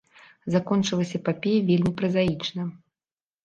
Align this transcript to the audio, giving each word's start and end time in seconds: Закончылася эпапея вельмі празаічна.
Закончылася 0.55 1.15
эпапея 1.21 1.61
вельмі 1.69 1.95
празаічна. 2.03 2.69